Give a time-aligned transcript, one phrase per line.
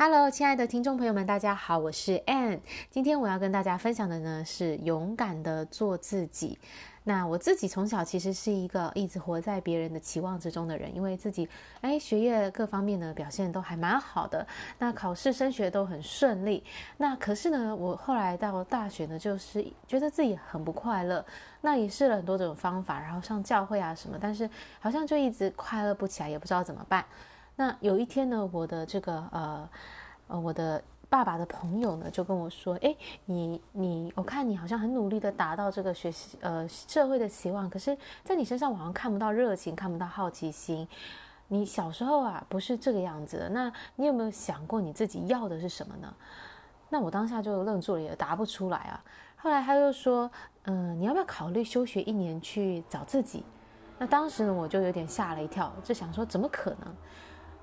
[0.00, 2.60] Hello，亲爱的听众朋友们，大家好，我是 Anne。
[2.88, 6.56] 今天我要跟大家分享的呢是勇敢的做自己。
[7.02, 11.48] 那我自己从小其实是一个一直活在别人的期望之中的人，因为自己
[11.80, 14.46] 哎学业各方面呢表现都还蛮好的，
[14.78, 16.62] 那考试升学都很顺利。
[16.98, 21.26] 那可是呢，我后来到大学呢，就是觉得自己很不快乐。
[21.62, 27.04] 那也试了很多种方法，然后上教会啊什么，但是好像就一直快乐不起来，也不知道怎么办。
[27.60, 29.68] 那有一天呢，我的这个呃
[30.28, 32.94] 呃，我的爸爸的朋友呢就跟我说：“哎，
[33.24, 40.86] 你你，我看你好像很努力的达到这个学习呃社会的期望，可是在你身上好像看不到热情，看不到好奇心。
[41.48, 43.48] 你小时候啊不是这个样子的。
[43.48, 46.14] 那你有没有想过你自己要的是什么呢？”
[46.88, 49.02] 那我当下就愣住了，也答不出来啊。
[49.34, 50.30] 后来他又说
[50.66, 53.42] ：“嗯、你要不要考虑休学一年去找自己？”
[53.98, 56.94] 那当时呢我就有点吓了一跳，就想说：“怎么可能？”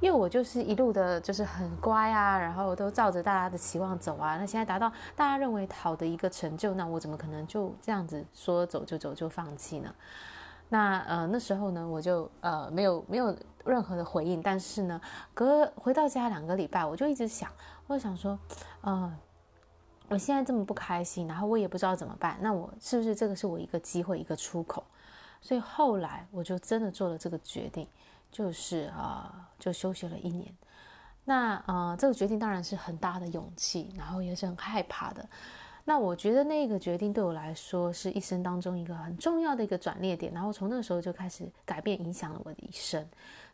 [0.00, 4.38] 因为我就是一路的，就是很乖啊，然后都照着大家的期望走啊。
[4.38, 9.94] 那现在达到大家认为好的一个成就，那我怎么可能就这样子说走就走就放弃呢？
[10.70, 14.40] 那呃那时候呢，我就呃没有没有任何的回应。
[14.40, 15.00] 但是呢，
[15.34, 17.50] 隔回到家两个礼拜，我就一直想，
[17.86, 18.38] 我想说，
[18.80, 19.12] 呃，
[20.08, 22.38] 我现在这么不开心，然后我也不知道怎么办。
[22.40, 24.82] 那我是不是这个是我一个机会，一个出口？
[25.42, 27.86] 所以后来我就真的做了这个决定。
[28.30, 30.52] 就是啊、就休学了一年。
[31.24, 35.28] 那呃，这个决定当然是很大的勇气，然后也是很害怕的。
[35.84, 40.32] 那我觉得那个决定对我来说是一生当中一个很重要的一个转捩点。
[40.32, 43.04] 然后从那时候就开始改变，影响了我的一生。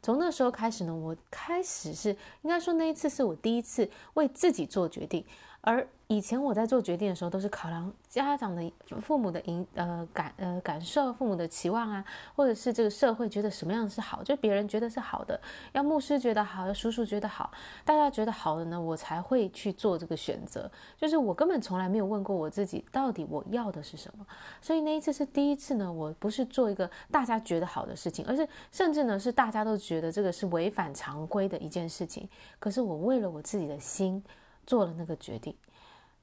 [0.02, 2.10] 从那时候开始呢，我开始是
[2.42, 5.24] 应该说那一次是我第一次为自己做决定。
[5.66, 8.72] 而以前我在做决定的时候，都是考量家长的、
[9.02, 12.04] 父母的影呃感呃感受、父母的期望啊，
[12.36, 15.40] 或者是这个社会觉得什么样是好，就别人觉得是好的，
[15.72, 17.50] 要牧师觉得好，要叔叔觉得好，
[17.84, 20.70] 大家觉得好的呢，我才会去做这个选择。
[20.96, 24.24] 就是我根本从来没有问过我自己，到底我要的是什么。
[24.62, 32.28] 所以那一次是第一次呢，我不是做一个大家觉得好的事情，而是甚至呢是大家都觉得这个是违反常规的一件事情。
[32.60, 34.22] 可是我为了我自己的心。
[34.66, 35.54] 做了那个决定，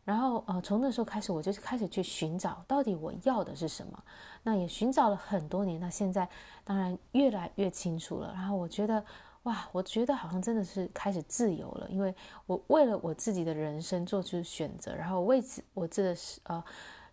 [0.04, 4.04] 然后呃，从那时候开始，我就开始去寻找到底我要的是什么。
[4.44, 6.28] 那也寻找了很多年，那现在
[6.64, 8.34] 当然越来越清楚了。
[8.34, 9.03] 然后我觉得，
[9.44, 12.14] 哇，我觉得好像真的是开始自由了，因为
[12.46, 16.62] 我为了我自己的人生做出选择，然后为此我这个呃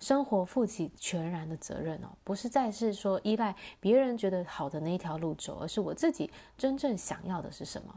[0.00, 7.94] 生活负起全然的责任哦，不是再是说依赖别人觉得好的那一条路走，而是我自己真正想要的是什么。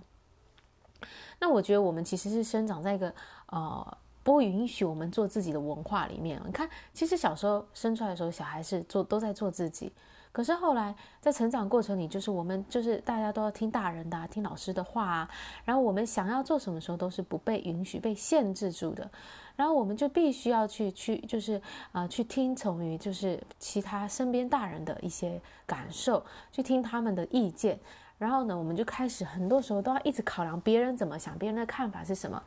[1.40, 3.14] 那我觉得我们其实是生长在一个
[3.48, 6.42] 呃不允许我们做自己的文化里面。
[6.46, 9.92] 你看，其实小时候生出来的时候，小孩是做都在做自己，
[10.32, 15.30] 可是后来在成长过程里，就是我们就是大家都要听大人的啊，听老师的话啊，
[15.66, 19.12] 然后我们想要做什么时候都是不被允许、被限制住的，
[19.58, 21.62] 然后我们就必须要去去就是
[21.92, 27.78] 啊、去听从于就是其他身边大人的一些感受，去听他们的意见。
[28.24, 32.42] 然后呢，我们就开始很多时候都要一直考量别人怎么想，别人的看法是什么，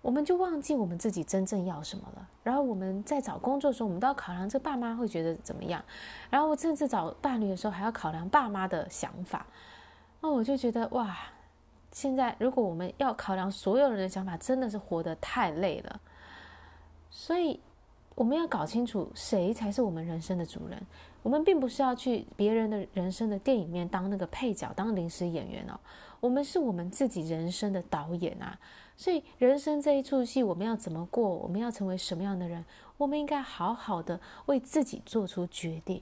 [0.00, 2.28] 我们就忘记我们自己真正要什么了。
[2.44, 5.82] 然后我们在找工作的时候，我们都要考量这爸妈会觉得怎么样。
[6.30, 9.44] 然后我甚至找伴侣的时候，还要考量爸妈的想法。
[10.20, 11.16] 那我就觉得哇，
[11.90, 16.00] 现在如果我们要考量所有人的想法，真的是活得太累了。
[17.10, 17.58] 所以。
[18.14, 20.80] 我们要搞清楚谁才是我们人生的主人。
[21.22, 25.78] 我们并不是要去别人的人生的电影面当那个配角，当临时演员哦。
[26.20, 28.58] 我们是我们自己人生的导演啊。
[28.96, 31.28] 所以人生这一出戏，我们要怎么过？
[31.28, 32.64] 我们要成为什么样的人？
[32.98, 36.00] 我们应该好好的为自己做出决定。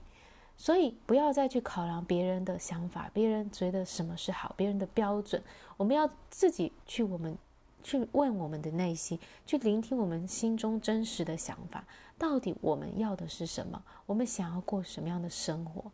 [0.56, 5.42] 所以不要再去考量别人的想法，别人觉得什么是好，别人的标准。
[5.76, 7.38] 我们要自己去我们。
[7.82, 11.84] 去问我们的内心，去聆听我们心中真实的想法，
[12.18, 13.82] 到底我们要的是什么？
[14.06, 15.90] 我们想要过什么样的生活？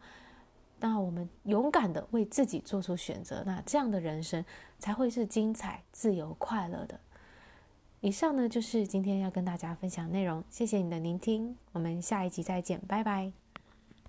[0.81, 4.45] 那我们勇敢的为自己做出选择，那这样的人生
[4.79, 7.01] 才会是精彩、自由、快乐的。
[8.01, 10.45] 以上呢，就是今天要跟大家分享内容。
[10.49, 13.48] 谢谢你的聆听，我们下一集再见，拜拜。